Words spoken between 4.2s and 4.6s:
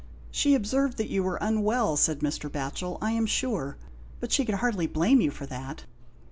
she could